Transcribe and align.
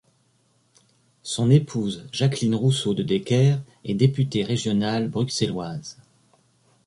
Son 1.21 1.51
épouse, 1.51 2.07
Jacqueline 2.11 2.55
Rousseaux-De 2.55 3.03
Decker, 3.03 3.57
est 3.85 3.93
députée 3.93 4.41
régionale 4.43 5.07
bruxelloise. 5.07 5.95